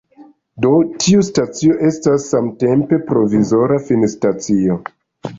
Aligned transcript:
Do, 0.63 0.69
tiu 1.01 1.25
stacio 1.25 1.75
estas 1.89 2.25
samtempe 2.29 2.99
provizora 3.11 3.77
finstacio. 3.91 4.79